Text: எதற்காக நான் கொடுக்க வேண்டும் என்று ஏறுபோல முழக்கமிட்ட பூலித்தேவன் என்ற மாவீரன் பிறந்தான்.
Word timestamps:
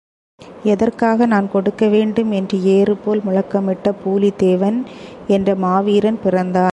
எதற்காக 0.63 1.25
நான் 1.25 1.51
கொடுக்க 1.51 1.87
வேண்டும் 1.87 2.31
என்று 2.31 2.57
ஏறுபோல 2.75 3.19
முழக்கமிட்ட 3.27 3.93
பூலித்தேவன் 4.03 4.77
என்ற 5.27 5.55
மாவீரன் 5.55 6.19
பிறந்தான். 6.23 6.69